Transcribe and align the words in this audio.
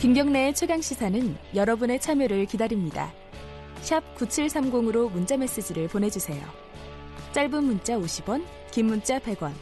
김경래의 0.00 0.54
최강 0.54 0.80
시사는 0.80 1.36
여러분의 1.54 2.00
참여를 2.00 2.46
기다립니다. 2.46 3.12
샵 3.82 4.02
9730으로 4.14 5.12
문자 5.12 5.36
메시지를 5.36 5.88
보내주세요. 5.88 6.42
짧은 7.32 7.62
문자 7.62 7.98
50원, 7.98 8.42
긴 8.70 8.86
문자 8.86 9.18
100원. 9.18 9.52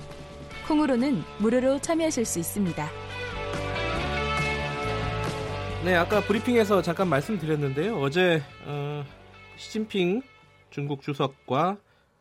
콩으로는 0.69 1.25
무료로 1.41 1.81
참여하실 1.81 2.25
수 2.25 2.39
있습니다. 2.39 2.89
네, 5.85 5.97
아까 5.97 6.21
브리핑에서 6.21 6.83
잠깐 6.83 7.09
말씀드렸는데요. 7.09 7.99
어제 8.01 8.41
어, 8.65 9.05
시진핑 9.57 10.23
중국 10.71 11.03
주석과 11.03 11.79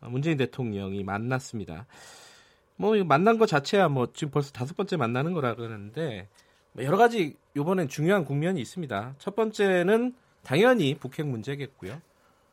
문재인 0.07 0.37
대통령이 0.37 1.03
만났습니다. 1.03 1.85
뭐 2.77 2.95
만난 3.03 3.37
것 3.37 3.45
자체야 3.45 3.89
뭐 3.89 4.07
지금 4.11 4.31
벌써 4.31 4.51
다섯 4.51 4.75
번째 4.75 4.97
만나는 4.97 5.33
거라 5.33 5.53
그러는데 5.53 6.27
뭐 6.31 6.46
여러 6.79 6.97
가지 6.97 7.35
이번엔 7.55 7.87
중요한 7.87 8.23
국면이 8.25 8.61
있습니다. 8.61 9.15
첫 9.17 9.35
번째는 9.35 10.13
당연히 10.43 10.95
북핵 10.95 11.25
문제겠고요. 11.27 12.01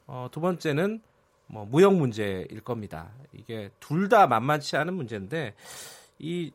어, 0.07 0.29
두 0.31 0.41
번째는 0.41 1.01
뭐 1.47 1.65
무역 1.67 1.95
문제일 1.95 2.61
겁니다. 2.61 3.11
이게 3.33 3.71
둘 3.81 4.09
다 4.09 4.27
만만치 4.27 4.77
않은 4.77 4.95
문제인데 4.95 5.55
이 6.19 6.51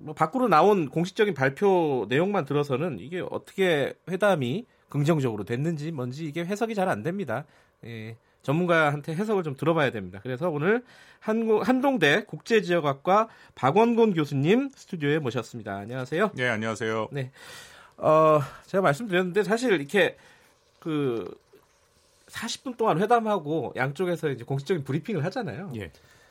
뭐 0.00 0.14
밖으로 0.14 0.48
나온 0.48 0.88
공식적인 0.88 1.34
발표 1.34 2.06
내용만 2.08 2.44
들어서는 2.44 2.98
이게 3.00 3.20
어떻게 3.30 3.94
회담이 4.08 4.64
긍정적으로 4.88 5.44
됐는지 5.44 5.90
뭔지 5.90 6.24
이게 6.24 6.44
해석이 6.44 6.74
잘 6.74 6.88
안 6.88 7.02
됩니다. 7.02 7.44
예, 7.84 8.16
전문가한테 8.42 9.14
해석을 9.14 9.42
좀 9.42 9.56
들어봐야 9.56 9.90
됩니다. 9.90 10.20
그래서 10.22 10.48
오늘 10.48 10.82
한국, 11.20 11.66
한동대 11.66 12.24
국제지역학과 12.24 13.28
박원곤 13.54 14.14
교수님 14.14 14.70
스튜디오에 14.74 15.18
모셨습니다. 15.18 15.76
안녕하세요. 15.76 16.30
네, 16.34 16.48
안녕하세요. 16.48 17.08
네. 17.12 17.30
어, 17.96 18.40
제가 18.66 18.82
말씀드렸는데 18.82 19.42
사실 19.42 19.72
이렇게 19.72 20.16
그 20.78 21.36
40분 22.28 22.76
동안 22.76 23.00
회담하고 23.00 23.72
양쪽에서 23.76 24.28
이제 24.30 24.44
공식적인 24.44 24.84
브리핑을 24.84 25.24
하잖아요. 25.24 25.72
예. 25.74 25.90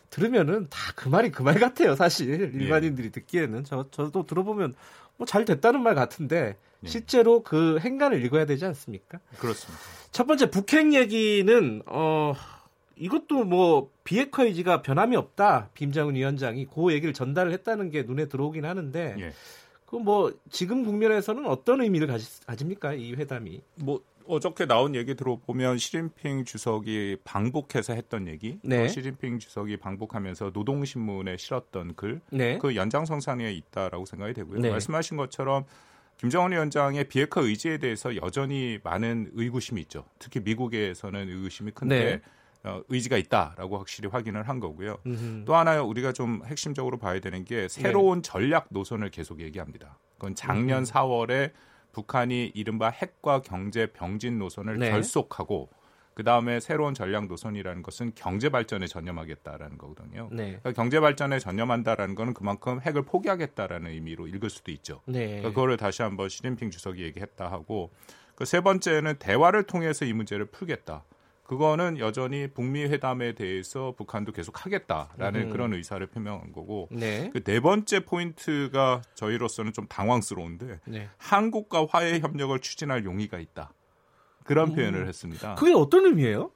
들으면은 0.10 0.68
다 0.70 0.94
그 0.96 1.10
말이 1.10 1.30
그 1.32 1.44
말 1.44 1.60
같아요, 1.60 1.96
사실. 1.96 2.30
일반인들이 2.30 3.08
예. 3.08 3.12
듣기에는. 3.12 3.66
저, 3.66 3.86
저도 3.92 4.26
들어보면 4.26 4.74
뭐 5.18 5.26
잘 5.26 5.46
됐다는 5.46 5.82
말 5.82 5.96
같은데 5.96 6.56
예. 6.84 6.88
실제로 6.88 7.44
그 7.44 7.80
행간을 7.80 8.24
읽어야 8.24 8.46
되지 8.46 8.66
않습니까? 8.66 9.20
그렇습니다. 9.38 9.84
첫 10.12 10.26
번째 10.28 10.50
북핵 10.50 10.94
얘기는 10.94 11.82
어 11.86 12.34
이것도 12.96 13.44
뭐 13.44 13.92
비핵화 14.04 14.44
의지가 14.44 14.82
변함이 14.82 15.16
없다. 15.16 15.70
김장훈 15.76 16.16
위원장이 16.16 16.68
그 16.74 16.94
얘기를 16.94 17.14
전달을 17.14 17.52
했다는 17.52 17.90
게 17.90 18.04
눈에 18.04 18.26
들어오긴 18.28 18.66
하는데 18.66 19.16
예. 19.20 19.34
그뭐 19.86 20.34
지금 20.50 20.84
국면에서는 20.84 21.46
어떤 21.46 21.82
의미를 21.82 22.08
가지, 22.08 22.46
가집니까 22.46 22.94
이 22.94 23.14
회담이? 23.14 23.62
뭐 23.76 24.02
어저께 24.28 24.66
나온 24.66 24.96
얘기 24.96 25.16
들어보면 25.16 25.78
시진핑 25.78 26.46
주석이 26.46 27.18
방북해서 27.24 27.94
했던 27.94 28.28
얘기, 28.28 28.60
네. 28.64 28.88
시진핑 28.88 29.40
주석이 29.40 29.78
방북하면서 29.78 30.52
노동신문에 30.54 31.38
실었던 31.38 31.96
글, 31.96 32.22
네. 32.32 32.58
그 32.58 32.76
연장성상에 32.76 33.52
있다라고 33.52 34.06
생각이 34.06 34.34
되고요. 34.34 34.60
네. 34.60 34.72
말씀하신 34.72 35.18
것처럼 35.18 35.66
김정은 36.18 36.52
위원장의 36.52 37.06
비핵화 37.06 37.42
의지에 37.42 37.78
대해서 37.78 38.16
여전히 38.16 38.80
많은 38.84 39.32
의구심이 39.34 39.80
있죠. 39.82 40.06
특히 40.20 40.40
미국에서는 40.40 41.30
의구심이 41.30 41.72
큰데 41.72 42.04
네. 42.04 42.22
어, 42.64 42.82
의지가 42.90 43.18
있다라고 43.18 43.78
확실히 43.78 44.10
확인을 44.10 44.44
한 44.44 44.60
거고요. 44.60 44.98
음흠. 45.06 45.46
또 45.46 45.56
하나 45.56 45.82
우리가 45.82 46.12
좀 46.12 46.42
핵심적으로 46.46 46.98
봐야 46.98 47.20
되는 47.20 47.46
게 47.46 47.68
새로운 47.68 48.22
네. 48.22 48.30
전략 48.30 48.68
노선을 48.72 49.10
계속 49.12 49.42
얘기합니다. 49.42 49.98
그건 50.16 50.36
작년 50.36 50.80
음 50.80 50.84
4월에 50.84 51.52
북한이 51.98 52.52
이른바 52.54 52.90
핵과 52.90 53.42
경제 53.42 53.88
병진 53.88 54.38
노선을 54.38 54.78
네. 54.78 54.92
결속하고 54.92 55.70
그 56.14 56.24
다음에 56.24 56.60
새로운 56.60 56.94
전략 56.94 57.26
노선이라는 57.26 57.82
것은 57.82 58.12
경제 58.14 58.50
발전에 58.50 58.86
전념하겠다라는 58.86 59.80
거거든요. 59.80 60.30
네. 60.32 60.60
그러니까 60.60 60.74
경제 60.74 61.00
발전에 61.00 61.40
전념한다라는 61.40 62.14
것은 62.14 62.34
그만큼 62.36 62.80
핵을 62.82 63.04
포기하겠다라는 63.04 63.90
의미로 63.92 64.28
읽을 64.28 64.52
수도 64.52 64.72
있죠. 64.72 65.02
네. 65.06 65.26
그러니까 65.28 65.50
그거를 65.50 65.78
다시 65.78 66.04
한번 66.04 66.30
시진핑 66.30 66.70
주석이 66.70 67.02
얘기했다 67.02 67.52
하고 67.52 67.92
그 68.36 68.46
세 68.46 68.62
번째는 68.62 69.16
대화를 69.18 69.64
통해서 69.64 70.06
이 70.06 70.14
문제를 70.14 70.46
풀겠다. 70.46 71.04
그거는 71.48 71.98
여전히 71.98 72.48
북미 72.48 72.84
회담에 72.84 73.34
대해서 73.34 73.94
북한도 73.98 74.34
계속 74.34 74.66
하겠다라는 74.66 75.44
음. 75.44 75.50
그런 75.50 75.74
의사를 75.74 76.06
표명한 76.06 76.52
거고 76.52 76.90
네. 76.92 77.30
그네 77.32 77.62
번째 77.62 78.02
포인트가 78.02 79.02
저희로서는 79.16 79.72
좀 79.72 79.88
당황스러운데 79.88 80.80
네. 80.86 81.10
한국과 81.18 81.88
화해 81.90 82.20
협력을 82.20 82.60
추진할 82.60 83.06
용의가 83.06 83.40
있다. 83.40 83.72
그런 84.44 84.72
음. 84.72 84.76
표현을 84.76 85.08
했습니다. 85.08 85.56
그게 85.56 85.74
어떤 85.74 86.06
의미예요? 86.06 86.52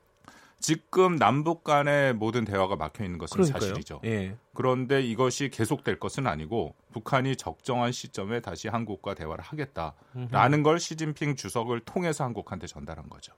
지금 0.59 1.15
남북 1.15 1.63
간의 1.63 2.13
모든 2.13 2.45
대화가 2.45 2.75
막혀 2.75 3.03
있는 3.03 3.17
것은 3.17 3.37
그러니까요. 3.37 3.61
사실이죠. 3.61 4.01
예. 4.05 4.37
그런데 4.53 5.01
이것이 5.01 5.49
계속될 5.49 5.99
것은 5.99 6.27
아니고 6.27 6.75
북한이 6.93 7.35
적정한 7.35 7.91
시점에 7.91 8.41
다시 8.41 8.67
한국과 8.67 9.15
대화를 9.15 9.43
하겠다라는 9.43 10.59
음흠. 10.59 10.63
걸 10.63 10.79
시진핑 10.79 11.35
주석을 11.35 11.79
통해서 11.79 12.23
한국한테 12.25 12.67
전달한 12.67 13.09
거죠. 13.09 13.33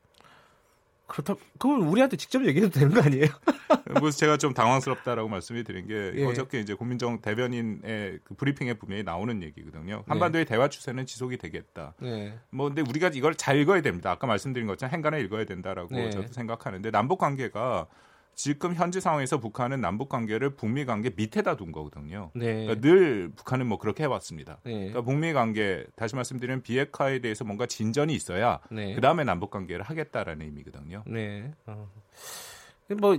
그렇다 1.07 1.35
그건 1.57 1.81
우리한테 1.83 2.17
직접 2.17 2.45
얘기해도 2.45 2.71
되는 2.71 2.93
거 2.93 3.01
아니에요? 3.01 3.27
그래서 3.85 4.17
제가 4.17 4.37
좀 4.37 4.53
당황스럽다라고 4.53 5.27
말씀을 5.29 5.63
드린 5.63 5.87
게 5.87 6.13
예. 6.15 6.25
어저께 6.25 6.59
이제 6.59 6.73
고민정 6.73 7.21
대변인의 7.21 8.19
그 8.23 8.33
브리핑에 8.35 8.75
분명히 8.75 9.03
나오는 9.03 9.43
얘기거든요. 9.43 10.03
한반도의 10.07 10.45
네. 10.45 10.49
대화 10.49 10.69
추세는 10.69 11.05
지속이 11.05 11.37
되겠다. 11.37 11.93
네. 11.99 12.37
뭐 12.49 12.67
근데 12.67 12.81
우리가 12.81 13.11
이걸 13.13 13.35
잘 13.35 13.57
읽어야 13.57 13.81
됩니다. 13.81 14.11
아까 14.11 14.27
말씀드린 14.27 14.67
것처럼 14.67 14.93
행간에 14.93 15.21
읽어야 15.21 15.45
된다라고 15.45 15.93
네. 15.93 16.09
저도 16.09 16.31
생각하는데 16.31 16.89
남북 16.91 17.19
관계가 17.19 17.87
지금 18.35 18.73
현재 18.75 18.99
상황에서 18.99 19.39
북한은 19.39 19.81
남북 19.81 20.09
관계를 20.09 20.51
북미 20.51 20.85
관계 20.85 21.11
밑에다 21.15 21.55
둔 21.55 21.71
거거든요. 21.71 22.31
네. 22.33 22.65
그러니까 22.65 22.81
늘 22.81 23.31
북한은 23.35 23.67
뭐 23.67 23.77
그렇게 23.77 24.03
해왔습니다. 24.03 24.59
네. 24.63 24.73
그러니까 24.73 25.01
북미 25.01 25.33
관계 25.33 25.85
다시 25.95 26.15
말씀드리면 26.15 26.61
비핵화에 26.63 27.19
대해서 27.19 27.43
뭔가 27.43 27.65
진전이 27.65 28.13
있어야 28.13 28.59
네. 28.71 28.95
그 28.95 29.01
다음에 29.01 29.23
남북 29.23 29.51
관계를 29.51 29.83
하겠다라는 29.83 30.45
의미거든요. 30.45 31.03
네. 31.07 31.51
어. 31.65 31.89
뭐 32.99 33.17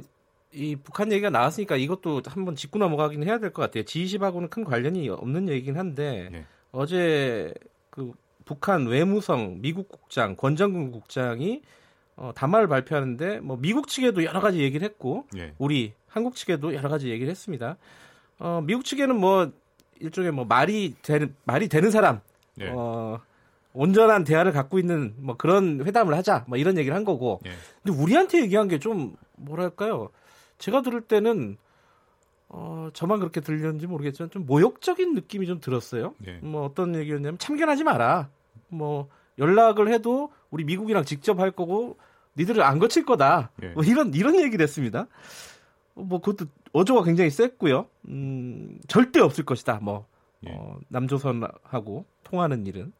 이 0.54 0.76
북한 0.76 1.10
얘기가 1.10 1.30
나왔으니까 1.30 1.76
이것도 1.76 2.22
한번 2.26 2.54
짚고 2.54 2.78
넘어가긴 2.78 3.24
해야 3.24 3.38
될 3.38 3.52
것 3.52 3.62
같아요. 3.62 3.82
G20하고는 3.82 4.50
큰 4.50 4.64
관련이 4.64 5.08
없는 5.08 5.48
얘기긴 5.48 5.76
한데 5.76 6.28
네. 6.30 6.46
어제 6.70 7.52
그 7.90 8.12
북한 8.44 8.86
외무성 8.86 9.60
미국 9.60 9.88
국장 9.88 10.36
권정근 10.36 10.92
국장이 10.92 11.62
어, 12.16 12.32
담화를 12.34 12.68
발표하는데 12.68 13.40
뭐 13.40 13.56
미국 13.60 13.88
측에도 13.88 14.24
여러 14.24 14.40
가지 14.40 14.60
얘기를 14.60 14.84
했고 14.84 15.26
예. 15.36 15.54
우리 15.58 15.92
한국 16.06 16.36
측에도 16.36 16.74
여러 16.74 16.88
가지 16.88 17.10
얘기를 17.10 17.30
했습니다. 17.30 17.76
어, 18.38 18.62
미국 18.64 18.84
측에는 18.84 19.16
뭐 19.16 19.50
일종의 20.00 20.30
뭐 20.32 20.44
말이 20.44 20.94
되는 21.02 21.34
말이 21.44 21.68
되는 21.68 21.90
사람 21.90 22.20
예. 22.60 22.68
어, 22.70 23.20
온전한 23.72 24.22
대화를 24.24 24.52
갖고 24.52 24.78
있는 24.78 25.14
뭐 25.18 25.36
그런 25.36 25.84
회담을 25.84 26.14
하자 26.16 26.44
뭐 26.46 26.56
이런 26.58 26.78
얘기를 26.78 26.94
한 26.96 27.04
거고 27.04 27.40
예. 27.46 27.50
근데 27.82 27.98
우리한테 28.00 28.42
얘기한 28.42 28.68
게 28.68 28.78
좀 28.78 29.16
뭐랄까요 29.36 30.10
제가 30.58 30.82
들을 30.82 31.00
때는 31.00 31.56
어, 32.48 32.88
저만 32.92 33.18
그렇게 33.18 33.40
들렸는지 33.40 33.88
모르겠지만 33.88 34.30
좀 34.30 34.46
모욕적인 34.46 35.14
느낌이 35.14 35.46
좀 35.46 35.60
들었어요. 35.60 36.14
예. 36.28 36.34
뭐 36.34 36.64
어떤 36.64 36.94
얘기였냐면 36.94 37.36
참견하지 37.38 37.82
마라. 37.82 38.28
뭐 38.68 39.08
연락을 39.38 39.92
해도 39.92 40.32
우리 40.50 40.64
미국이랑 40.64 41.04
직접 41.04 41.38
할 41.40 41.50
거고 41.50 41.96
니들을 42.36 42.62
안 42.62 42.78
거칠 42.78 43.04
거다. 43.04 43.50
예. 43.62 43.68
뭐 43.68 43.84
이런 43.84 44.12
이런 44.14 44.40
얘기를 44.40 44.62
했습니다. 44.62 45.06
뭐 45.94 46.20
그것도 46.20 46.50
어조가 46.72 47.04
굉장히 47.04 47.30
셌고요. 47.30 47.86
음, 48.08 48.78
절대 48.88 49.20
없을 49.20 49.44
것이다. 49.44 49.78
뭐 49.82 50.06
예. 50.46 50.50
어, 50.52 50.78
남조선하고 50.88 52.04
통하는 52.24 52.66
일은 52.66 52.92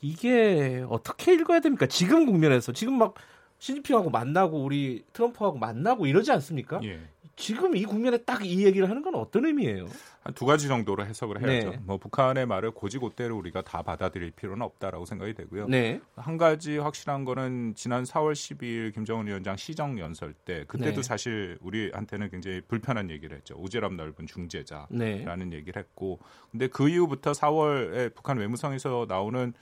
이게 0.00 0.84
어떻게 0.88 1.34
읽어야 1.34 1.60
됩니까? 1.60 1.86
지금 1.86 2.26
국면에서 2.26 2.72
지금 2.72 2.98
막 2.98 3.14
시진핑하고 3.58 4.10
만나고 4.10 4.62
우리 4.62 5.04
트럼프하고 5.12 5.58
만나고 5.58 6.06
이러지 6.06 6.32
않습니까? 6.32 6.80
예. 6.84 7.00
지금 7.36 7.76
이 7.76 7.84
국면에 7.84 8.18
딱 8.18 8.44
이 8.44 8.64
얘기를 8.64 8.88
하는 8.90 9.02
건 9.02 9.14
어떤 9.14 9.46
의미예요? 9.46 9.86
한 10.22 10.34
두 10.34 10.46
가지 10.46 10.68
정도로 10.68 11.04
해석을 11.04 11.40
해야죠. 11.42 11.70
네. 11.70 11.78
뭐 11.84 11.98
북한의 11.98 12.46
말을 12.46 12.70
고지고대로 12.70 13.36
우리가 13.36 13.62
다 13.62 13.82
받아들일 13.82 14.30
필요는 14.30 14.62
없다라고 14.62 15.04
생각이 15.04 15.34
되고요. 15.34 15.66
네. 15.68 16.00
한 16.16 16.38
가지 16.38 16.78
확실한 16.78 17.24
거는 17.24 17.74
지난 17.76 18.04
4월 18.04 18.32
12일 18.32 18.94
김정은 18.94 19.26
위원장 19.26 19.56
시정 19.56 19.98
연설 19.98 20.32
때 20.32 20.64
그때도 20.66 20.96
네. 20.96 21.02
사실 21.02 21.58
우리한테는 21.60 22.30
굉장히 22.30 22.62
불편한 22.62 23.10
얘기를 23.10 23.36
했죠. 23.36 23.54
오지랖 23.56 23.94
넓은 23.96 24.26
중재자라는 24.26 24.88
네. 25.50 25.56
얘기를 25.56 25.80
했고 25.80 26.18
근데 26.50 26.68
그 26.68 26.88
이후부터 26.88 27.32
4월에 27.32 28.14
북한 28.14 28.38
외무성에서 28.38 29.06
나오는 29.08 29.52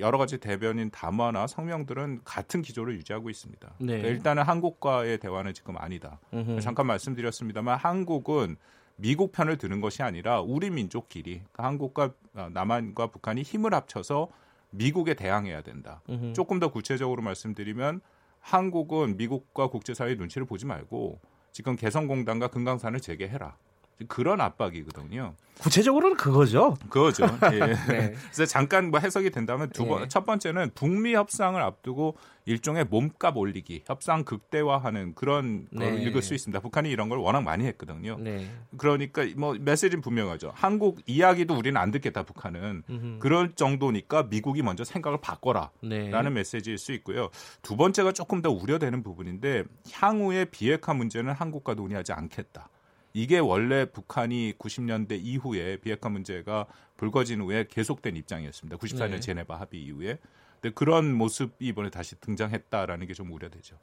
여러 0.00 0.18
가지 0.18 0.38
대변인 0.38 0.90
담화나 0.90 1.46
성명들은 1.46 2.20
같은 2.24 2.62
기조를 2.62 2.94
유지하고 2.96 3.30
있습니다. 3.30 3.74
네. 3.78 3.86
그러니까 3.86 4.08
일단은 4.08 4.42
한국과의 4.42 5.18
대화는 5.18 5.54
지금 5.54 5.76
아니다. 5.76 6.18
음흠. 6.32 6.60
잠깐 6.60 6.86
말씀드렸습니다만 6.86 7.78
한국은 7.78 8.56
미국 8.96 9.32
편을 9.32 9.58
드는 9.58 9.80
것이 9.80 10.02
아니라 10.02 10.40
우리 10.40 10.70
민족끼리 10.70 11.42
그러니까 11.52 11.64
한국과 11.64 12.10
어, 12.34 12.48
남한과 12.52 13.08
북한이 13.08 13.42
힘을 13.42 13.74
합쳐서 13.74 14.28
미국에 14.70 15.14
대항해야 15.14 15.62
된다. 15.62 16.02
음흠. 16.08 16.32
조금 16.32 16.58
더 16.58 16.70
구체적으로 16.70 17.22
말씀드리면 17.22 18.00
한국은 18.40 19.16
미국과 19.16 19.68
국제사회의 19.68 20.16
눈치를 20.16 20.46
보지 20.46 20.66
말고 20.66 21.20
지금 21.52 21.76
개성공단과 21.76 22.48
금강산을 22.48 23.00
재개해라. 23.00 23.56
그런 24.08 24.40
압박이거든요. 24.40 25.34
구체적으로는 25.58 26.16
그거죠. 26.16 26.76
그거죠. 26.90 27.24
예. 27.52 27.58
네. 27.58 28.14
그래서 28.32 28.44
잠깐 28.44 28.90
뭐 28.90 29.00
해석이 29.00 29.30
된다면 29.30 29.70
두 29.70 29.86
번, 29.86 30.02
네. 30.02 30.08
첫 30.08 30.26
번째는 30.26 30.72
북미 30.74 31.14
협상을 31.14 31.60
앞두고 31.60 32.16
일종의 32.44 32.84
몸값 32.84 33.36
올리기, 33.36 33.84
협상 33.86 34.24
극대화하는 34.24 35.14
그런 35.14 35.66
네. 35.70 35.90
걸 35.90 36.02
읽을 36.02 36.22
수 36.22 36.34
있습니다. 36.34 36.60
북한이 36.60 36.90
이런 36.90 37.08
걸 37.08 37.18
워낙 37.18 37.42
많이 37.42 37.64
했거든요. 37.64 38.18
네. 38.20 38.48
그러니까 38.76 39.26
뭐 39.36 39.56
메시지는 39.58 40.02
분명하죠. 40.02 40.52
한국 40.54 41.00
이야기도 41.06 41.56
우리는 41.56 41.80
안 41.80 41.90
듣겠다, 41.90 42.22
북한은. 42.22 42.82
음흠. 42.88 43.18
그럴 43.18 43.52
정도니까 43.54 44.24
미국이 44.24 44.62
먼저 44.62 44.84
생각을 44.84 45.20
바꿔라라는 45.22 45.70
네. 45.88 46.30
메시지일 46.30 46.76
수 46.76 46.92
있고요. 46.92 47.30
두 47.62 47.76
번째가 47.76 48.12
조금 48.12 48.42
더 48.42 48.50
우려되는 48.50 49.02
부분인데 49.02 49.64
향후의 49.90 50.50
비핵화 50.50 50.92
문제는 50.92 51.32
한국과 51.32 51.74
논의하지 51.74 52.12
않겠다. 52.12 52.68
이게 53.16 53.38
원래 53.38 53.86
북한이 53.86 54.58
90년대 54.58 55.18
이후에 55.22 55.78
비핵화 55.78 56.10
문제가 56.10 56.66
불거진 56.98 57.40
후에 57.40 57.66
계속된 57.66 58.14
입장이었습니다. 58.14 58.76
94년 58.76 59.10
네. 59.12 59.20
제네바 59.20 59.58
합의 59.58 59.82
이후에. 59.84 60.18
근데 60.60 60.74
그런 60.74 61.14
모습이 61.14 61.66
이번에 61.66 61.88
다시 61.88 62.20
등장했다라는 62.20 63.06
게 63.06 63.14
좀 63.14 63.32
우려되죠. 63.32 63.78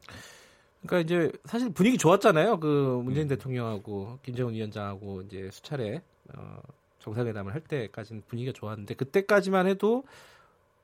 그러니까 0.85 0.99
이제 0.99 1.31
사실 1.45 1.73
분위기 1.73 1.97
좋았잖아요. 1.97 2.59
그 2.59 3.01
문재인 3.03 3.25
음. 3.25 3.29
대통령하고 3.29 4.19
김정은 4.21 4.53
위원장하고 4.53 5.23
이제 5.23 5.49
수차례 5.51 6.03
어, 6.35 6.61
정상회담을 6.99 7.55
할 7.55 7.61
때까지는 7.61 8.21
분위기가 8.27 8.53
좋았는데 8.53 8.93
그때까지만 8.93 9.65
해도 9.65 10.03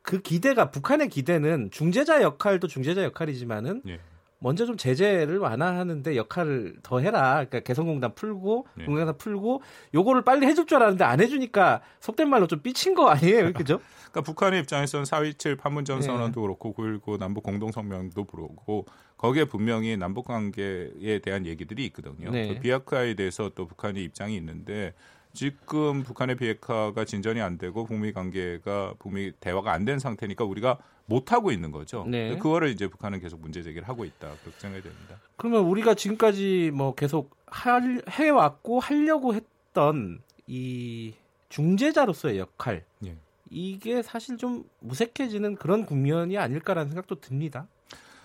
그 0.02 0.24
기대가 0.24 0.72
북한의 0.72 1.10
기대는 1.10 1.70
중재자 1.70 2.24
역할도 2.24 2.68
중재자 2.68 3.04
역할이지만은 3.04 3.84
예. 3.90 4.00
먼저 4.40 4.66
좀 4.66 4.78
제재를 4.78 5.38
완화하는데 5.38 6.16
역할을 6.16 6.78
더 6.82 7.00
해라. 7.00 7.34
그러니까 7.36 7.60
개성공단 7.60 8.16
풀고 8.16 8.68
네. 8.76 8.86
공단사 8.86 9.12
풀고 9.14 9.62
요거를 9.94 10.24
빨리 10.24 10.46
해줄 10.48 10.66
줄 10.66 10.78
알았는데 10.78 11.04
안 11.04 11.20
해주니까 11.20 11.82
속된 12.00 12.30
말로 12.30 12.48
좀 12.48 12.62
삐친 12.62 12.96
거 12.96 13.10
아니에요, 13.10 13.52
그죠? 13.54 13.80
그러니까 14.12 14.22
북한의 14.22 14.62
입장에서는 14.62 15.04
4.27 15.06 15.58
판문점 15.60 16.00
네. 16.00 16.06
선언도 16.06 16.42
그렇고 16.42 16.74
9.19 16.74 17.20
남북 17.20 17.44
공동 17.44 17.72
성명도 17.72 18.24
그렇고 18.26 18.86
거기에 19.18 19.44
분명히 19.46 19.98
남북 19.98 20.26
관계에 20.26 21.20
대한 21.22 21.46
얘기들이 21.46 21.86
있거든요. 21.88 22.32
네. 22.32 22.54
그 22.54 22.60
비핵화에 22.62 23.16
대해서 23.16 23.52
또 23.54 23.68
북한의 23.68 24.04
입장이 24.06 24.36
있는데 24.38 24.94
지금 25.34 26.02
북한의 26.04 26.38
비핵화가 26.38 27.06
진전이 27.06 27.40
안 27.42 27.58
되고 27.58 27.86
북미 27.86 28.14
관계가 28.14 28.96
북미 29.00 29.32
대화가 29.40 29.74
안 29.74 29.86
된 29.86 30.00
상태니까 30.00 30.44
우리가 30.44 30.78
못 31.10 31.34
하고 31.34 31.52
있는 31.52 31.72
거죠. 31.72 32.06
네. 32.08 32.38
그거를 32.38 32.70
이제 32.70 32.88
북한은 32.88 33.20
계속 33.20 33.42
문제 33.42 33.62
제기를 33.64 33.88
하고 33.90 34.06
있다. 34.06 34.30
그렇게 34.44 34.60
생각이 34.60 34.84
됩니다. 34.84 35.20
그러면 35.36 35.64
우리가 35.64 35.96
지금까지 35.96 36.72
뭐 36.74 36.94
계속 36.94 37.36
할, 37.48 38.02
해왔고 38.08 38.80
하려고 38.80 39.34
했던 39.34 40.22
이 40.46 41.14
중재자로서의 41.50 42.38
역할 42.38 42.86
예. 43.04 43.16
이게 43.50 44.04
사실 44.04 44.38
좀 44.38 44.64
무색해지는 44.80 45.56
그런 45.56 45.86
국면이 45.86 46.38
아닐까라는 46.38 46.90
생각도 46.90 47.20
듭니다. 47.20 47.68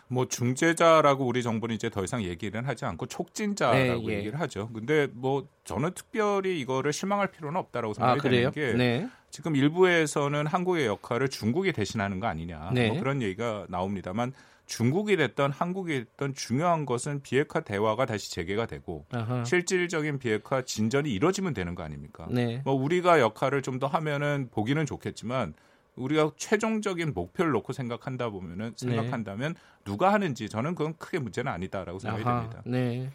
뭐 0.08 0.28
중재자라고 0.28 1.26
우리 1.26 1.42
정부는 1.42 1.74
이제 1.74 1.88
더 1.88 2.04
이상 2.04 2.22
얘기는 2.22 2.62
하지 2.62 2.84
않고 2.84 3.06
촉진자라고 3.06 4.06
네, 4.06 4.12
예. 4.12 4.18
얘기를 4.18 4.38
하죠. 4.40 4.68
근데 4.74 5.08
뭐 5.12 5.48
저는 5.64 5.92
특별히 5.94 6.60
이거를 6.60 6.92
실망할 6.92 7.28
필요는 7.28 7.58
없다라고 7.58 7.94
생각이 7.94 8.20
아, 8.20 8.30
되는 8.30 8.50
게 8.52 8.72
네. 8.74 9.08
지금 9.34 9.56
일부에서는 9.56 10.46
한국의 10.46 10.86
역할을 10.86 11.28
중국이 11.28 11.72
대신하는 11.72 12.20
거 12.20 12.28
아니냐 12.28 12.70
네. 12.72 12.90
뭐 12.90 13.00
그런 13.00 13.20
얘기가 13.20 13.66
나옵니다만 13.68 14.32
중국이 14.66 15.16
됐던 15.16 15.50
한국이 15.50 16.04
됐던 16.04 16.34
중요한 16.34 16.86
것은 16.86 17.20
비핵화 17.20 17.58
대화가 17.58 18.06
다시 18.06 18.30
재개가 18.30 18.66
되고 18.66 19.04
아하. 19.10 19.42
실질적인 19.44 20.20
비핵화 20.20 20.62
진전이 20.62 21.12
이뤄지면 21.12 21.52
되는 21.52 21.74
거 21.74 21.82
아닙니까? 21.82 22.28
네. 22.30 22.62
뭐 22.64 22.74
우리가 22.74 23.18
역할을 23.18 23.62
좀 23.62 23.80
더 23.80 23.88
하면은 23.88 24.50
보기는 24.52 24.86
좋겠지만 24.86 25.54
우리가 25.96 26.30
최종적인 26.36 27.12
목표를 27.12 27.50
놓고 27.50 27.72
생각한다 27.72 28.30
보면은 28.30 28.76
네. 28.80 28.86
생각한다면 28.94 29.54
네. 29.54 29.60
누가 29.84 30.12
하는지 30.12 30.48
저는 30.48 30.76
그건 30.76 30.94
크게 30.96 31.18
문제는 31.18 31.50
아니다라고 31.50 31.98
생각이 31.98 32.22
아하, 32.22 32.40
됩니다. 32.42 32.62
네. 32.66 33.10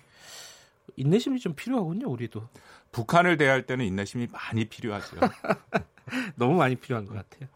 인내심이 0.98 1.40
좀 1.40 1.54
필요하군요, 1.56 2.10
우리도. 2.10 2.46
북한을 2.92 3.38
대할 3.38 3.66
때는 3.66 3.86
인내심이 3.86 4.28
많이 4.34 4.66
필요하죠. 4.66 5.16
너무 6.36 6.56
많이 6.56 6.76
필요한 6.76 7.06
것 7.06 7.14
같아요. 7.14 7.50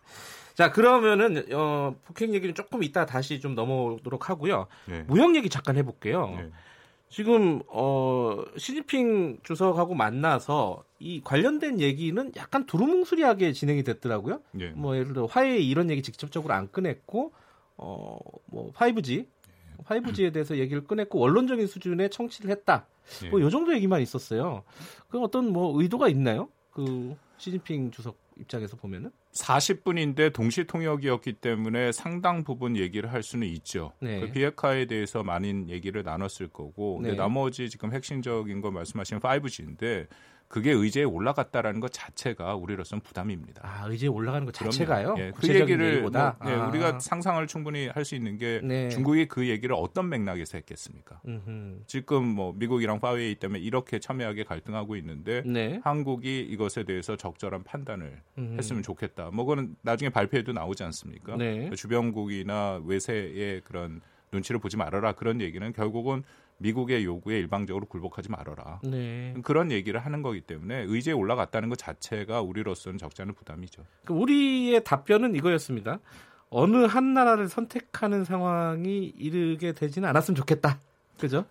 자, 0.53 0.71
그러면은 0.71 1.45
어, 1.53 1.95
북핵 2.05 2.33
얘기는 2.33 2.53
조금 2.53 2.83
이따 2.83 3.05
다시 3.05 3.39
좀 3.39 3.55
넘어오도록 3.55 4.29
하고요. 4.29 4.67
네. 4.85 5.03
무역 5.07 5.35
얘기 5.35 5.49
잠깐 5.49 5.77
해볼게요. 5.77 6.27
네. 6.37 6.49
지금 7.13 7.61
어 7.67 8.43
시진핑 8.57 9.37
주석하고 9.43 9.93
만나서 9.93 10.83
이 10.97 11.21
관련된 11.23 11.79
얘기는 11.79 12.31
약간 12.37 12.65
두루뭉술하게 12.65 13.53
진행이 13.53 13.83
됐더라고요. 13.83 14.41
네. 14.49 14.69
뭐 14.71 14.95
예를 14.95 15.13
들어 15.13 15.27
화해 15.27 15.59
이런 15.59 15.91
얘기 15.91 16.01
직접적으로 16.01 16.55
안 16.55 16.71
꺼냈고 16.71 17.31
어뭐 17.75 18.71
5G 18.73 19.27
5G에 19.85 20.33
대해서 20.33 20.57
얘기를 20.57 20.85
꺼냈고 20.85 21.19
원론적인 21.19 21.67
수준의 21.67 22.09
청취를 22.09 22.49
했다. 22.49 22.87
네. 23.21 23.29
뭐요 23.29 23.51
정도 23.51 23.75
얘기만 23.75 24.01
있었어요. 24.01 24.63
그 25.09 25.21
어떤 25.21 25.53
뭐 25.53 25.79
의도가 25.79 26.09
있나요? 26.09 26.49
그 26.71 27.15
시진핑 27.43 27.91
주석 27.91 28.17
입장에서 28.39 28.77
보면은 28.77 29.11
40분인데 29.33 30.31
동시 30.31 30.63
통역이었기 30.63 31.33
때문에 31.33 31.91
상당 31.91 32.45
부분 32.45 32.77
얘기를 32.77 33.11
할 33.11 33.21
수는 33.21 33.47
있죠. 33.47 33.91
네. 33.99 34.21
그 34.21 34.31
비핵화에 34.31 34.85
대해서 34.85 35.23
많은 35.23 35.69
얘기를 35.69 36.03
나눴을 36.03 36.47
거고, 36.53 36.99
네. 37.01 37.09
근데 37.09 37.21
나머지 37.21 37.69
지금 37.69 37.91
핵심적인 37.91 38.61
거 38.61 38.71
말씀하신 38.71 39.19
5G인데 39.19 40.07
그게 40.47 40.71
의제에 40.71 41.03
올라갔다라는 41.03 41.79
것 41.79 41.91
자체가 41.91 42.55
우리로서는 42.55 43.01
부담입니다. 43.01 43.61
아, 43.65 43.87
의제에 43.87 44.07
올라가는 44.07 44.45
것 44.45 44.53
자체가요? 44.53 45.15
예, 45.17 45.31
그 45.35 45.47
얘기를 45.47 46.01
뭐, 46.03 46.11
예, 46.13 46.51
아. 46.51 46.67
우리가 46.67 46.99
상상을 46.99 47.45
충분히 47.47 47.87
할 47.87 48.03
수 48.03 48.15
있는 48.15 48.37
게 48.37 48.59
네. 48.61 48.89
중국이 48.89 49.27
그 49.27 49.47
얘기를 49.47 49.73
어떤 49.79 50.09
맥락에서 50.09 50.57
했겠습니까? 50.57 51.21
음흠. 51.25 51.83
지금 51.87 52.25
뭐 52.25 52.53
미국이랑 52.53 52.99
파웨이 52.99 53.35
때문에 53.35 53.61
이렇게 53.61 53.97
첨예하게 53.99 54.43
갈등하고 54.43 54.97
있는데 54.97 55.41
네. 55.45 55.79
한국이 55.83 56.41
이것에 56.41 56.83
대해서 56.83 57.15
적절한 57.15 57.63
판단을 57.63 58.21
음흠. 58.37 58.57
했으면 58.57 58.83
좋겠다. 58.83 59.29
뭐 59.31 59.45
그거는 59.45 59.75
나중에 59.81 60.09
발표에도 60.09 60.51
나오지 60.51 60.83
않습니까? 60.83 61.37
네. 61.37 61.69
주변국이나 61.75 62.81
외세의 62.85 63.61
그런 63.61 64.01
눈치를 64.33 64.59
보지 64.59 64.77
말아라 64.77 65.13
그런 65.13 65.41
얘기는 65.41 65.71
결국은 65.73 66.23
미국의 66.63 67.03
요구에 67.03 67.37
일방적으로 67.39 67.85
굴복하지 67.85 68.29
말아라. 68.29 68.79
네. 68.83 69.33
그런 69.43 69.69
얘기를 69.69 69.99
하는 69.99 70.21
거기 70.21 70.39
때문에 70.41 70.85
의제에 70.87 71.13
올라갔다는 71.13 71.67
것 71.69 71.77
자체가 71.77 72.41
우리로서는 72.41 72.97
적지 72.97 73.21
않은 73.21 73.33
부담이죠. 73.33 73.83
그 74.05 74.13
우리의 74.13 74.83
답변은 74.83 75.35
이거였습니다. 75.35 75.99
어느 76.49 76.85
한 76.85 77.13
나라를 77.13 77.49
선택하는 77.49 78.23
상황이 78.23 79.13
이르게 79.17 79.73
되지는 79.73 80.07
않았으면 80.09 80.35
좋겠다. 80.35 80.79
그죠? 81.19 81.45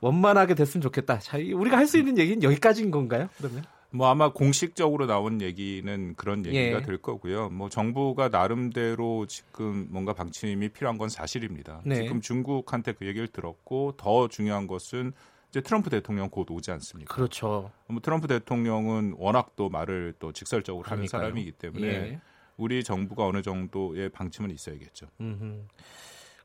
원만하게 0.00 0.54
됐으면 0.54 0.82
좋겠다. 0.82 1.18
자, 1.18 1.38
우리가 1.38 1.76
할 1.76 1.86
수 1.86 1.98
있는 1.98 2.16
얘기는 2.18 2.40
여기까지인 2.42 2.90
건가요? 2.90 3.28
그러면? 3.38 3.64
뭐 3.90 4.08
아마 4.08 4.32
공식적으로 4.32 5.06
나온 5.06 5.40
얘기는 5.40 6.14
그런 6.16 6.44
얘기가 6.44 6.78
예. 6.78 6.82
될 6.82 6.98
거고요. 6.98 7.48
뭐 7.50 7.68
정부가 7.68 8.28
나름대로 8.28 9.26
지금 9.26 9.86
뭔가 9.90 10.12
방침이 10.12 10.68
필요한 10.68 10.98
건 10.98 11.08
사실입니다. 11.08 11.80
네. 11.84 12.02
지금 12.02 12.20
중국한테 12.20 12.92
그 12.92 13.06
얘기를 13.06 13.28
들었고 13.28 13.94
더 13.96 14.28
중요한 14.28 14.66
것은 14.66 15.12
이제 15.50 15.60
트럼프 15.60 15.88
대통령 15.90 16.28
곧 16.28 16.50
오지 16.50 16.70
않습니까? 16.72 17.14
그렇죠. 17.14 17.70
뭐 17.86 18.00
트럼프 18.00 18.26
대통령은 18.26 19.14
워낙 19.16 19.52
또 19.56 19.68
말을 19.68 20.14
또 20.18 20.32
직설적으로 20.32 20.82
그러니까요. 20.82 21.20
하는 21.20 21.30
사람이기 21.30 21.52
때문에 21.52 21.86
예. 21.86 22.20
우리 22.56 22.82
정부가 22.82 23.26
어느 23.26 23.42
정도의 23.42 24.08
방침은 24.10 24.50
있어야겠죠. 24.50 25.06
음흠. 25.20 25.62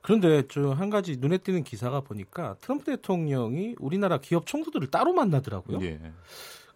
그런데 0.03 0.47
저 0.47 0.73
한 0.73 0.89
가지 0.89 1.17
눈에 1.17 1.37
띄는 1.37 1.63
기사가 1.63 2.01
보니까 2.01 2.55
트럼프 2.61 2.85
대통령이 2.85 3.75
우리나라 3.79 4.17
기업 4.19 4.45
총수들을 4.47 4.87
따로 4.87 5.13
만나더라고요. 5.13 5.79
예. 5.83 5.99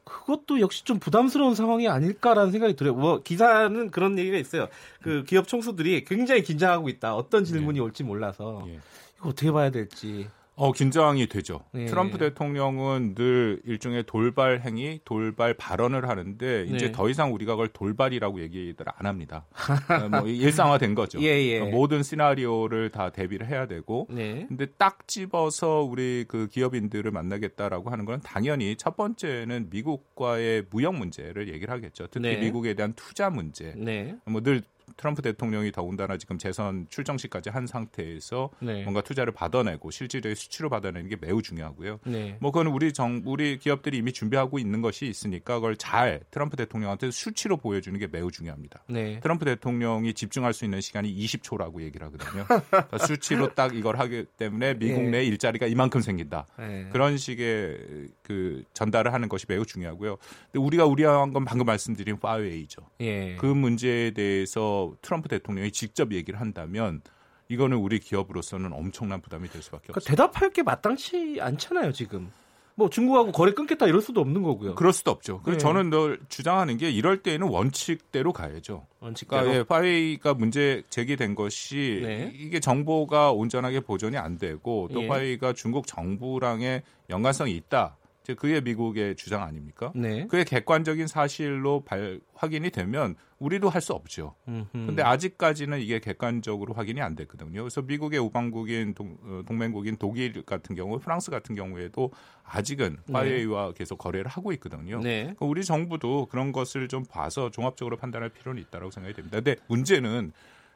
그것도 0.05 0.59
역시 0.62 0.85
좀 0.85 1.00
부담스러운 1.00 1.55
상황이 1.55 1.88
아닐까라는 1.88 2.51
생각이 2.51 2.75
들어요. 2.75 2.93
뭐 2.93 3.21
기사는 3.21 3.91
그런 3.91 4.17
얘기가 4.17 4.38
있어요. 4.38 4.67
그 5.01 5.24
기업 5.24 5.47
총수들이 5.47 6.05
굉장히 6.05 6.43
긴장하고 6.43 6.89
있다. 6.89 7.15
어떤 7.15 7.43
질문이 7.43 7.79
네. 7.79 7.83
올지 7.83 8.03
몰라서 8.03 8.63
예. 8.67 8.79
이거 9.17 9.29
어떻게 9.29 9.51
봐야 9.51 9.71
될지. 9.71 10.27
어, 10.57 10.71
긴장이 10.71 11.27
되죠. 11.27 11.62
네. 11.74 11.85
트럼프 11.85 12.17
대통령은 12.17 13.13
늘 13.15 13.62
일종의 13.65 14.03
돌발 14.05 14.62
행위, 14.62 15.01
돌발 15.03 15.53
발언을 15.53 16.07
하는데 16.07 16.63
이제 16.63 16.88
네. 16.88 16.91
더 16.91 17.09
이상 17.09 17.33
우리가 17.33 17.53
그걸 17.53 17.67
돌발이라고 17.67 18.39
얘기를 18.41 18.75
안 18.95 19.05
합니다. 19.05 19.45
어, 19.89 20.07
뭐 20.09 20.27
일상화된 20.27 20.95
거죠. 20.95 21.19
예, 21.24 21.25
예. 21.25 21.59
그러니까 21.59 21.77
모든 21.77 22.03
시나리오를 22.03 22.89
다 22.89 23.09
대비를 23.09 23.47
해야 23.47 23.67
되고. 23.67 24.07
네. 24.09 24.45
근데 24.47 24.65
딱 24.77 25.07
집어서 25.07 25.81
우리 25.81 26.24
그 26.27 26.47
기업인들을 26.47 27.12
만나겠다라고 27.12 27.89
하는 27.89 28.05
건 28.05 28.21
당연히 28.24 28.77
첫 28.77 28.95
번째는 28.95 29.67
미국과의 29.69 30.65
무역 30.69 30.95
문제를 30.95 31.50
얘기를 31.50 31.74
하겠죠. 31.74 32.07
특히 32.07 32.29
네. 32.29 32.38
미국에 32.38 32.75
대한 32.75 32.93
투자 32.93 33.29
문제. 33.29 33.74
네. 33.75 34.15
뭐늘 34.25 34.62
트럼프 34.97 35.21
대통령이 35.21 35.71
더군다나 35.71 36.17
지금 36.17 36.37
재선 36.37 36.87
출정식까지 36.89 37.49
한 37.49 37.67
상태에서 37.67 38.49
네. 38.59 38.83
뭔가 38.83 39.01
투자를 39.01 39.33
받아내고 39.33 39.91
실질적인 39.91 40.35
수치로 40.35 40.69
받아내는 40.69 41.09
게 41.09 41.17
매우 41.19 41.41
중요하고요. 41.41 41.99
네. 42.05 42.37
뭐 42.39 42.51
그건 42.51 42.67
우리 42.67 42.93
정 42.93 43.21
우리 43.25 43.57
기업들이 43.57 43.97
이미 43.97 44.11
준비하고 44.11 44.59
있는 44.59 44.81
것이 44.81 45.05
있으니까 45.07 45.55
그걸 45.55 45.77
잘 45.77 46.21
트럼프 46.31 46.55
대통령한테 46.57 47.11
수치로 47.11 47.57
보여주는 47.57 47.97
게 47.99 48.07
매우 48.07 48.31
중요합니다. 48.31 48.83
네. 48.87 49.19
트럼프 49.21 49.45
대통령이 49.45 50.13
집중할 50.13 50.53
수 50.53 50.65
있는 50.65 50.81
시간이 50.81 51.13
20초라고 51.15 51.81
얘기를 51.81 52.05
하거든요. 52.07 52.45
그러니까 52.69 52.97
수치로 52.99 53.53
딱 53.53 53.75
이걸 53.75 53.97
하기 53.99 54.25
때문에 54.37 54.75
미국 54.75 55.03
네. 55.03 55.09
내 55.09 55.23
일자리가 55.23 55.67
이만큼 55.67 56.01
생긴다. 56.01 56.47
네. 56.59 56.89
그런 56.91 57.17
식의 57.17 58.09
그 58.21 58.63
전달을 58.73 59.13
하는 59.13 59.29
것이 59.29 59.45
매우 59.47 59.65
중요하고요. 59.65 60.17
근데 60.51 60.65
우리가 60.65 60.85
우려한 60.85 61.33
건 61.33 61.45
방금 61.45 61.65
말씀드린 61.65 62.19
파웨이죠. 62.19 62.81
예. 63.01 63.35
그 63.39 63.45
문제에 63.45 64.11
대해서 64.11 64.75
트럼프 65.01 65.29
대통령이 65.29 65.72
직접 65.72 66.12
얘기를 66.12 66.39
한다면 66.39 67.01
이거는 67.48 67.77
우리 67.77 68.00
기업으로서는 68.00 68.74
엄청난 68.74 69.22
부담이 69.22 69.50
될 69.50 69.62
수밖에 69.62 69.88
그러니까 69.88 70.00
없어요. 70.00 70.15
대답할 70.15 70.50
게 70.51 70.63
마땅치 70.63 71.38
않잖아요, 71.39 71.91
지금. 71.91 72.32
뭐 72.77 72.89
중국하고 72.89 73.32
거래 73.32 73.53
끊겠다 73.53 73.88
이럴 73.88 74.01
수도 74.01 74.20
없는 74.20 74.44
거고요. 74.44 74.75
그럴 74.75 74.91
수도 74.91 75.10
없죠. 75.12 75.41
그래서 75.44 75.58
네. 75.58 75.63
저는 75.63 75.89
늘 75.89 76.20
주장하는 76.27 76.77
게 76.77 76.91
이럴 76.91 77.24
때에는 77.24 77.48
원칙대로 77.48 78.34
가야죠. 78.34 78.86
원칙대로. 79.00 79.44
그러니까 79.44 79.60
예, 79.60 79.63
파웨이가 79.63 80.34
문제 80.34 80.84
제기된 80.89 81.36
것이 81.36 82.01
네. 82.03 82.32
이게 82.36 82.60
정보가 82.60 83.32
온전하게 83.32 83.79
보존이 83.79 84.17
안 84.17 84.38
되고 84.38 84.89
또 84.94 85.03
예. 85.03 85.08
파웨이가 85.08 85.53
중국 85.53 85.88
정부랑의 85.88 86.84
연관성이 87.10 87.55
있다. 87.55 87.96
그게 88.34 88.62
미국의 88.62 89.15
주장 89.15 89.44
아닙니까? 89.44 89.91
네. 89.94 90.25
그게 90.27 90.44
객관적인 90.44 91.08
사실로 91.08 91.84
발, 91.86 92.20
확인이 92.34 92.72
되면 92.72 93.15
우리도 93.38 93.70
할 93.70 93.82
수 93.82 93.94
없죠. 93.94 94.34
그런데 94.72 95.03
아직까지는 95.03 95.79
이게 95.79 96.00
객관적으로 96.00 96.74
확인이 96.74 97.01
안 97.01 97.15
됐거든요. 97.15 97.62
그래서 97.62 97.82
미국의 97.84 98.20
우방국인 98.20 98.96
동, 98.96 99.17
어, 99.22 99.44
동맹국인 99.46 99.98
독일 99.98 100.41
같은 100.44 100.75
경우, 100.75 100.98
프랑스 100.98 101.29
같은 101.29 101.53
경우에도 101.53 102.12
아직은 102.44 102.98
화웨이와 103.12 103.67
네. 103.67 103.74
계속 103.77 103.98
거래를 103.98 104.27
하고 104.27 104.51
있거든요. 104.53 105.00
네. 105.00 105.22
그러니까 105.24 105.46
우리 105.46 105.63
정부도 105.63 106.25
그런 106.27 106.51
것을 106.51 106.88
좀 106.88 107.03
봐서 107.05 107.51
종합적으로 107.51 107.98
판단할 107.98 108.29
필요는 108.29 108.62
있다고 108.63 108.89
생각이 108.89 109.13
됩니다. 109.13 109.38
근데 109.38 109.58
문제는 109.67 110.32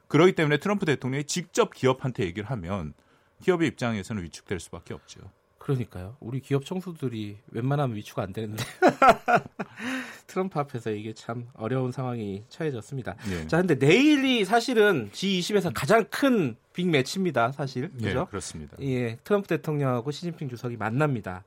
그러기 0.08 0.34
때문에 0.34 0.58
트럼프 0.58 0.86
대통령이 0.86 1.24
직접 1.24 1.74
기업한테 1.74 2.26
얘기를 2.26 2.50
하면 2.52 2.94
기업의 3.42 3.70
입장에서는 3.70 4.22
위축될 4.24 4.60
수밖에 4.60 4.94
없죠. 4.94 5.22
그러니까요. 5.60 6.18
우리 6.20 6.40
기업 6.40 6.66
청수들이 6.66 7.38
웬만하면 7.52 7.96
위축 7.96 8.18
안 8.20 8.34
되는데 8.34 8.64
트럼프 10.28 10.60
앞에서 10.60 10.92
이게 10.92 11.14
참 11.14 11.48
어려운 11.54 11.92
상황이 11.92 12.44
처해졌습니다. 12.50 13.16
네. 13.30 13.48
자, 13.48 13.58
근데 13.58 13.76
내일이 13.76 14.46
사실은 14.46 15.10
G20에서 15.12 15.72
가장 15.74 16.06
큰 16.10 16.58
빅 16.80 16.88
매치입니다. 16.88 17.52
사실 17.52 17.90
네, 17.94 18.08
그죠? 18.08 18.20
네, 18.20 18.26
그렇습니다. 18.30 18.78
예, 18.82 19.18
트럼프 19.26 19.50
대통령하고 19.50 20.12
시진핑 20.12 20.48
주석이 20.48 20.78
만납니다. 20.78 21.44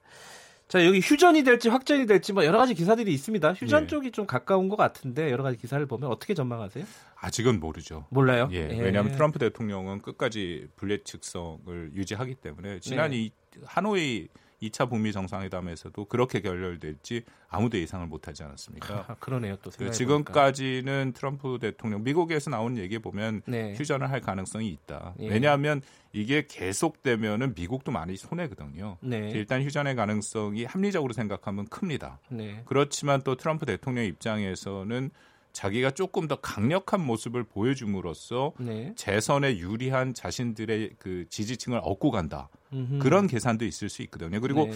자, 0.68 0.84
여기 0.84 1.00
휴전이 1.00 1.42
될지 1.42 1.70
확전이 1.70 2.06
될지 2.06 2.34
뭐 2.34 2.44
여러 2.44 2.58
가지 2.58 2.74
기사들이 2.74 3.12
있습니다. 3.14 3.54
휴전 3.54 3.82
네. 3.82 3.86
쪽이 3.86 4.10
좀 4.10 4.26
가까운 4.26 4.68
것 4.68 4.76
같은데 4.76 5.30
여러 5.30 5.42
가지 5.42 5.56
기사를 5.56 5.84
보면 5.86 6.10
어떻게 6.10 6.34
전망하세요? 6.34 6.84
아직은 7.16 7.60
모르죠. 7.60 8.06
몰라요? 8.10 8.48
예. 8.52 8.68
예. 8.70 8.80
왜냐하면 8.80 9.12
트럼프 9.12 9.38
대통령은 9.38 10.02
끝까지 10.02 10.68
불예측성을 10.76 11.92
유지하기 11.94 12.34
때문에 12.36 12.80
지난 12.80 13.12
네. 13.12 13.18
이 13.18 13.30
하노이 13.64 14.28
2차 14.62 14.88
북미 14.88 15.12
정상회담에서도 15.12 16.04
그렇게 16.04 16.40
결렬될지 16.40 17.24
아무도 17.48 17.78
예상을 17.78 18.06
못하지 18.06 18.44
않았습니까? 18.44 19.06
아, 19.08 19.14
그러네요. 19.18 19.56
또 19.56 19.70
지금까지는 19.70 21.12
트럼프 21.14 21.58
대통령 21.60 22.04
미국에서 22.04 22.50
나온 22.50 22.78
얘기 22.78 22.98
보면 22.98 23.42
네. 23.46 23.74
휴전을 23.74 24.10
할 24.10 24.20
가능성이 24.20 24.68
있다. 24.68 25.14
예. 25.20 25.28
왜냐하면 25.28 25.82
이게 26.12 26.46
계속되면은 26.46 27.54
미국도 27.54 27.90
많이 27.90 28.16
손해거든요. 28.16 28.98
네. 29.00 29.30
일단 29.30 29.62
휴전의 29.62 29.96
가능성이 29.96 30.64
합리적으로 30.64 31.12
생각하면 31.12 31.66
큽니다. 31.66 32.20
네. 32.28 32.62
그렇지만 32.64 33.22
또 33.22 33.34
트럼프 33.34 33.66
대통령 33.66 34.04
입장에서는 34.04 35.10
자기가 35.52 35.90
조금 35.90 36.28
더 36.28 36.36
강력한 36.36 37.04
모습을 37.04 37.44
보여줌으로써 37.44 38.52
네. 38.58 38.94
재선에 38.96 39.58
유리한 39.58 40.14
자신들의 40.14 40.92
그 40.98 41.26
지지층을 41.28 41.80
얻고 41.82 42.10
간다. 42.10 42.48
음흠. 42.72 42.98
그런 42.98 43.26
계산도 43.26 43.64
있을 43.64 43.88
수 43.88 44.02
있거든요. 44.02 44.40
그리고 44.40 44.66
네. 44.66 44.72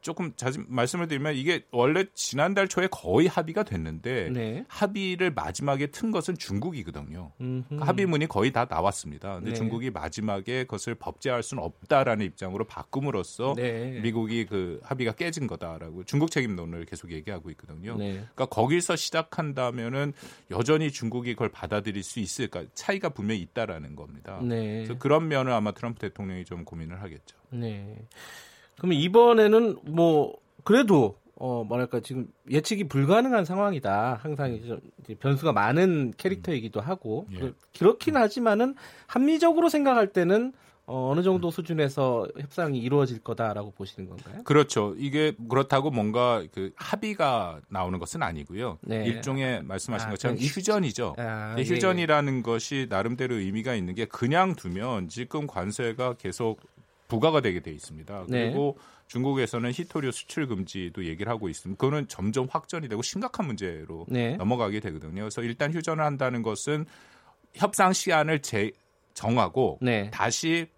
조금 0.00 0.32
자주 0.34 0.64
말씀을 0.66 1.08
드리면 1.08 1.34
이게 1.34 1.64
원래 1.70 2.06
지난달 2.14 2.68
초에 2.68 2.88
거의 2.90 3.26
합의가 3.26 3.64
됐는데 3.64 4.30
네. 4.30 4.64
합의를 4.68 5.30
마지막에 5.32 5.88
튼 5.88 6.10
것은 6.10 6.38
중국이거든요. 6.38 7.32
그러니까 7.36 7.86
합의문이 7.86 8.26
거의 8.26 8.50
다 8.50 8.66
나왔습니다. 8.68 9.34
근데 9.34 9.50
네. 9.50 9.56
중국이 9.56 9.90
마지막에 9.90 10.64
그것을 10.64 10.94
법제할 10.94 11.42
수는 11.42 11.62
없다라는 11.62 12.24
입장으로 12.24 12.64
바꿈으로써 12.64 13.54
네. 13.56 14.00
미국이 14.00 14.46
그 14.46 14.80
합의가 14.84 15.12
깨진 15.12 15.46
거다라고 15.46 16.04
중국 16.04 16.30
책임론을 16.30 16.86
계속 16.86 17.12
얘기하고 17.12 17.50
있거든요. 17.50 17.96
네. 17.96 18.12
그러니까 18.12 18.46
거기서 18.46 18.96
시작한다면은 18.96 20.14
여전히 20.50 20.90
중국이 20.90 21.34
그걸 21.34 21.50
받아들일 21.50 22.02
수 22.02 22.20
있을까 22.20 22.64
차이가 22.72 23.10
분명히 23.10 23.42
있다라는 23.42 23.96
겁니다. 23.96 24.40
네. 24.42 24.76
그래서 24.76 24.98
그런 24.98 25.28
면을 25.28 25.52
아마 25.52 25.72
트럼프 25.72 25.98
대통령이 25.98 26.46
좀 26.46 26.64
고민을 26.64 27.02
하겠죠. 27.02 27.39
네. 27.50 27.96
그러면 28.76 28.98
이번에는 28.98 29.78
뭐 29.84 30.36
그래도 30.64 31.18
어 31.36 31.64
뭐랄까 31.64 32.00
지금 32.00 32.28
예측이 32.50 32.84
불가능한 32.84 33.44
상황이다. 33.44 34.20
항상 34.22 34.52
이제 34.52 35.14
변수가 35.14 35.52
많은 35.52 36.12
캐릭터이기도 36.16 36.80
하고 36.80 37.26
예. 37.32 37.52
그렇긴 37.78 38.16
하지만은 38.16 38.74
합리적으로 39.06 39.68
생각할 39.68 40.08
때는 40.08 40.52
어, 40.92 41.08
어느 41.12 41.22
정도 41.22 41.52
수준에서 41.52 42.26
협상이 42.40 42.80
이루어질 42.80 43.20
거다라고 43.20 43.70
보시는 43.70 44.08
건가요? 44.08 44.42
그렇죠. 44.42 44.92
이게 44.98 45.32
그렇다고 45.48 45.90
뭔가 45.90 46.44
그 46.52 46.72
합의가 46.74 47.60
나오는 47.68 47.96
것은 48.00 48.24
아니고요. 48.24 48.78
네. 48.82 49.06
일종의 49.06 49.62
말씀하신 49.62 50.08
아, 50.08 50.10
것처럼 50.10 50.36
휴전이죠. 50.36 51.14
아, 51.16 51.54
예. 51.56 51.62
휴전이라는 51.62 52.42
것이 52.42 52.88
나름대로 52.90 53.36
의미가 53.36 53.76
있는 53.76 53.94
게 53.94 54.04
그냥 54.04 54.56
두면 54.56 55.08
지금 55.08 55.46
관세가 55.46 56.14
계속 56.14 56.60
부과가 57.10 57.42
되게 57.42 57.60
돼 57.60 57.70
있습니다. 57.72 58.24
네. 58.28 58.46
그리고 58.46 58.76
네. 58.78 58.84
중국에서는 59.08 59.70
히토류 59.72 60.12
수출 60.12 60.46
금지도 60.46 61.04
얘기를 61.04 61.30
하고 61.30 61.48
있습니다. 61.48 61.78
그거는 61.78 62.08
점점 62.08 62.46
확전이 62.48 62.88
되고 62.88 63.02
심각한 63.02 63.46
문제로 63.46 64.06
네. 64.08 64.36
넘어가게 64.36 64.80
되거든요. 64.80 65.22
그래서 65.22 65.42
일단 65.42 65.74
휴전을 65.74 66.02
한다는 66.02 66.42
것은 66.42 66.86
협상 67.54 67.92
시간을 67.92 68.40
재, 68.40 68.70
정하고 69.12 69.78
네. 69.82 70.10
다시 70.10 70.68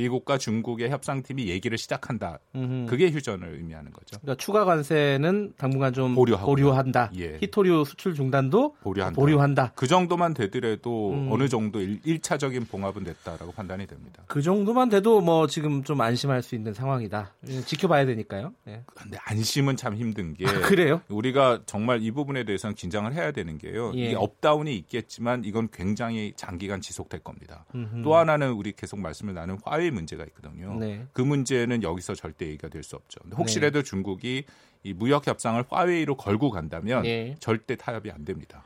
미국과 0.00 0.38
중국의 0.38 0.90
협상팀이 0.90 1.48
얘기를 1.48 1.76
시작한다. 1.76 2.38
음흠. 2.54 2.86
그게 2.88 3.10
휴전을 3.10 3.54
의미하는 3.56 3.92
거죠. 3.92 4.18
그러니까 4.20 4.42
추가 4.42 4.64
관세는 4.64 5.54
당분간 5.56 5.92
좀 5.92 6.14
보류한다. 6.14 7.10
예. 7.16 7.38
히토류 7.40 7.84
수출 7.84 8.14
중단도 8.14 8.76
보류한다. 8.80 9.20
보류한다. 9.20 9.72
그 9.74 9.86
정도만 9.86 10.34
되더라도 10.34 11.12
음. 11.12 11.28
어느 11.30 11.48
정도 11.48 11.80
일, 11.80 12.20
차적인 12.20 12.66
봉합은 12.66 13.04
됐다라고 13.04 13.52
판단이 13.52 13.86
됩니다. 13.86 14.22
그 14.26 14.42
정도만 14.42 14.88
돼도 14.88 15.20
뭐 15.20 15.46
지금 15.46 15.82
좀 15.82 16.00
안심할 16.00 16.42
수 16.42 16.54
있는 16.54 16.72
상황이다. 16.72 17.34
지켜봐야 17.66 18.06
되니까요. 18.06 18.52
예. 18.68 18.82
근데 18.94 19.18
안심은 19.24 19.76
참 19.76 19.94
힘든 19.94 20.34
게 20.34 20.46
아, 20.46 20.60
그래요? 20.60 21.00
우리가 21.08 21.60
정말 21.66 22.02
이 22.02 22.10
부분에 22.10 22.44
대해서는 22.44 22.74
긴장을 22.74 23.12
해야 23.12 23.32
되는 23.32 23.58
게요. 23.58 23.92
예. 23.96 24.10
이 24.10 24.14
up 24.14 24.31
down이 24.31 24.74
있겠지만 24.76 25.44
이건 25.44 25.68
굉장히 25.72 26.32
장기간 26.36 26.80
지속될 26.80 27.20
겁니다. 27.20 27.64
음흠. 27.74 28.02
또 28.02 28.14
하나는 28.16 28.52
우리 28.52 28.72
계속 28.72 28.98
말씀을 29.00 29.34
나눈 29.34 29.58
화웨이 29.64 29.94
문제가 29.94 30.24
있거든요. 30.26 30.74
네. 30.78 31.06
그 31.12 31.20
문제는 31.20 31.82
여기서 31.82 32.14
절대 32.14 32.46
얘기가 32.46 32.68
될 32.68 32.82
수 32.82 32.96
없죠. 32.96 33.20
혹시라도 33.36 33.82
네. 33.82 33.82
중국이 33.82 34.44
이 34.82 34.92
무역 34.94 35.26
협상을 35.26 35.62
화웨이로 35.68 36.16
걸고 36.16 36.50
간다면 36.50 37.02
네. 37.02 37.36
절대 37.40 37.76
타협이 37.76 38.10
안 38.10 38.24
됩니다. 38.24 38.64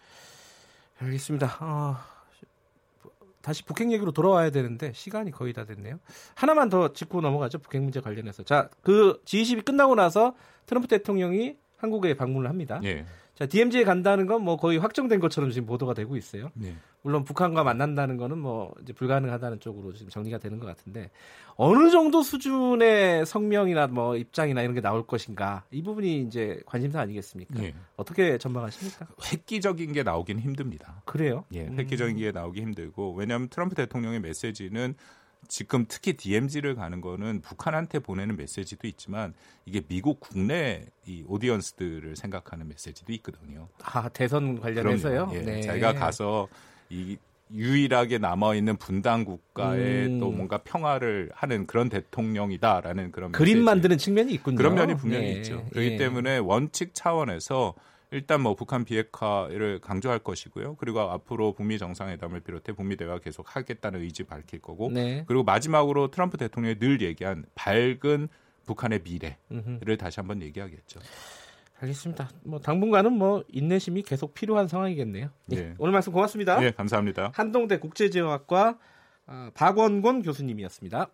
알겠습니다. 1.01 1.59
어, 1.61 1.97
다시 3.43 3.65
북핵 3.65 3.91
얘기로 3.93 4.13
돌아와야 4.13 4.51
되는데 4.51 4.93
시간이 4.95 5.33
거의 5.33 5.53
다 5.53 5.65
됐네요. 5.65 5.99
하나만 6.35 6.69
더 6.69 6.93
짚고 6.93 7.21
넘어가죠. 7.21 7.59
북핵 7.59 7.83
문제 7.83 8.01
관련해서. 8.01 8.45
자, 8.45 8.71
그 8.83 9.21
G20이 9.25 9.65
끝나고 9.65 9.97
나서 9.97 10.35
트럼프 10.67 10.87
대통령이 10.89 11.57
한국에 11.77 12.15
방문을 12.15 12.49
합니다. 12.49 12.81
예. 12.85 13.05
자, 13.35 13.47
DMZ에 13.47 13.83
간다는 13.85 14.27
건 14.27 14.45
뭐 14.45 14.57
거의 14.57 14.79
확정된 14.79 15.21
것처럼 15.21 15.51
지금 15.51 15.67
보도가 15.67 15.95
되고 15.95 16.17
있어요. 16.17 16.51
네. 16.55 16.75
물론 17.03 17.25
북한과 17.25 17.65
만난다는 17.65 18.17
거는 18.17 18.39
뭐 18.39 18.75
이제 18.83 18.93
불가능하다는 18.93 19.61
쪽으로 19.61 19.93
지금 19.93 20.11
정리가 20.11 20.39
되는 20.39 20.59
것 20.59 20.67
같은데 20.67 21.11
어느 21.57 21.91
정도 21.91 22.23
수준의 22.23 23.27
성명이나 23.27 23.87
뭐 23.89 24.17
입장이나 24.17 24.63
이런 24.63 24.75
게 24.75 24.81
나올 24.81 25.07
것인가 25.07 25.65
이 25.71 25.83
부분이 25.83 26.23
이제 26.23 26.61
관심사 26.67 27.01
아니겠습니까? 27.01 27.61
네. 27.61 27.75
어떻게 27.97 28.39
전망하십니까? 28.39 29.07
획기적인 29.33 29.93
게 29.93 30.03
나오긴 30.03 30.41
힘듭니다. 30.41 31.03
그래요? 31.05 31.45
예, 31.55 31.67
획기적인 31.67 32.17
음. 32.17 32.21
게 32.21 32.33
나오기 32.33 32.61
힘들고 32.61 33.15
왜냐하면 33.15 33.49
트럼프 33.49 33.75
대통령의 33.75 34.21
메시지는 34.21 34.95
지금 35.49 35.87
특히 35.89 36.15
DMZ를 36.15 36.75
가는 36.75 37.01
거는 37.01 37.41
북한한테 37.43 37.99
보내는 37.99 38.37
메시지도 38.37 38.87
있지만 38.87 39.35
이게 39.67 39.81
미국 39.81 40.21
국내 40.21 40.87
이 41.07 41.25
오디언스들을 41.27 42.17
생각하는 42.17 42.69
메시지도 42.69 43.13
있거든요. 43.15 43.69
아 43.83 44.09
대선 44.09 44.61
관련해서요? 44.61 45.31
예, 45.35 45.39
네. 45.41 45.61
자기가 45.61 45.95
가서 45.95 46.49
이 46.91 47.17
유일하게 47.53 48.19
남아 48.19 48.55
있는 48.55 48.77
분단 48.77 49.25
국가에 49.25 50.07
음. 50.07 50.19
또 50.19 50.31
뭔가 50.31 50.59
평화를 50.59 51.31
하는 51.35 51.67
그런 51.67 51.89
대통령이다라는 51.89 53.13
그런 53.13 53.33
그림 53.33 53.55
메시지. 53.55 53.65
만드는 53.65 53.99
측면이 53.99 54.33
있군요. 54.33 54.57
그런 54.57 54.75
면이 54.75 54.97
분명히 54.97 55.27
네. 55.27 55.33
있죠. 55.35 55.65
그렇기 55.71 55.91
네. 55.91 55.97
때문에 55.97 56.39
원칙 56.39 56.95
차원에서 56.95 57.75
일단 58.15 58.41
뭐 58.41 58.55
북한 58.55 58.85
비핵화를 58.85 59.81
강조할 59.81 60.21
것이고요. 60.21 60.77
그리고 60.77 61.01
앞으로 61.01 61.53
북미 61.53 61.79
정상회담을 61.79 62.41
비롯해 62.41 62.73
북미 62.73 62.97
대화 62.97 63.19
계속 63.19 63.57
하겠다는 63.57 64.03
의지 64.03 64.23
밝힐 64.23 64.63
거고. 64.63 64.89
네. 64.93 65.25
그리고 65.27 65.43
마지막으로 65.43 66.13
트럼프 66.13 66.37
대통령이 66.37 66.79
늘 66.79 67.03
얘기한 67.03 67.45
밝은 67.57 68.29
북한의 68.67 69.01
미래를 69.03 69.37
음흠. 69.51 69.97
다시 69.99 70.21
한번 70.21 70.43
얘기하겠죠. 70.43 71.01
알겠습니다. 71.81 72.31
뭐 72.45 72.61
당분간은 72.61 73.13
뭐 73.13 73.43
인내심이 73.49 74.03
계속 74.03 74.33
필요한 74.33 74.69
상황이겠네요. 74.69 75.31
네. 75.47 75.57
네. 75.57 75.75
오늘 75.79 75.93
말씀 75.93 76.13
고맙습니다. 76.13 76.61
네, 76.61 76.71
감사합니다. 76.71 77.33
한동대 77.35 77.81
국제지원학과 77.81 78.79
아, 79.27 79.51
박원곤 79.55 80.23
교수님이었습니다. 80.23 81.09